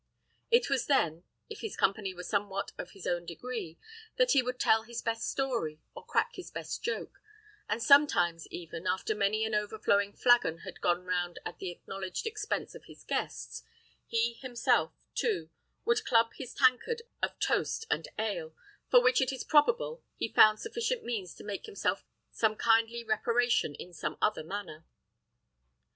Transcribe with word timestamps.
It 0.49 0.67
was 0.67 0.87
then, 0.87 1.25
if 1.47 1.61
his 1.61 1.77
company 1.77 2.11
were 2.11 2.23
somewhat 2.23 2.71
of 2.75 2.89
his 2.93 3.05
own 3.05 3.23
degree, 3.23 3.77
that 4.15 4.31
he 4.31 4.41
would 4.41 4.59
tell 4.59 4.81
his 4.81 4.99
best 4.99 5.29
story, 5.29 5.79
or 5.93 6.03
crack 6.03 6.31
his 6.33 6.49
best 6.49 6.81
joke; 6.81 7.21
and 7.69 7.83
sometimes 7.83 8.47
even, 8.47 8.87
after 8.87 9.13
many 9.13 9.45
an 9.45 9.53
overflowing 9.53 10.13
flagon 10.13 10.61
had 10.65 10.81
gone 10.81 11.03
round 11.05 11.37
at 11.45 11.59
the 11.59 11.69
acknowledged 11.69 12.25
expense 12.25 12.73
of 12.73 12.85
his 12.85 13.03
guests, 13.03 13.61
he 14.07 14.33
himself, 14.33 14.91
too, 15.13 15.51
would 15.85 16.03
club 16.03 16.33
his 16.33 16.55
tankard 16.55 17.03
of 17.21 17.37
toast 17.37 17.85
and 17.91 18.07
ale, 18.17 18.55
for 18.89 19.03
which, 19.03 19.21
it 19.21 19.31
is 19.31 19.43
probable, 19.43 20.03
he 20.15 20.33
found 20.33 20.59
sufficient 20.59 21.03
means 21.03 21.35
to 21.35 21.43
make 21.43 21.67
himself 21.67 22.03
kindly 22.57 23.03
reparation 23.03 23.75
in 23.75 23.93
some 23.93 24.17
other 24.19 24.43
manner. 24.43 24.83